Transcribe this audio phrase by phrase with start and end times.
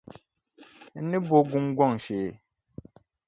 [1.01, 2.29] N ni bo gungɔŋ shee.